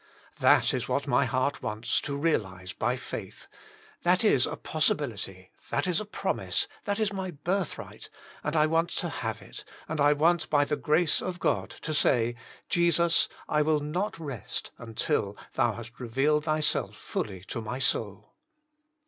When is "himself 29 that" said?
0.41-0.73